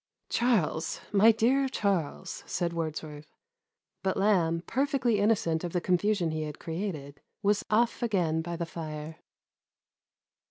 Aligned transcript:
'*•' 0.13 0.29
Charles, 0.29 0.99
my 1.11 1.31
dear 1.31 1.69
Charles," 1.69 2.43
said 2.47 2.73
Wordsworth; 2.73 3.35
but 4.01 4.17
Lamb, 4.17 4.63
perfectly 4.65 5.19
innocent 5.19 5.63
of 5.63 5.73
the 5.73 5.79
confusion 5.79 6.31
he 6.31 6.41
had 6.41 6.57
created, 6.57 7.21
was 7.43 7.63
off 7.69 8.01
again 8.01 8.41
by 8.41 8.55
the 8.55 8.65
fire. 8.65 9.17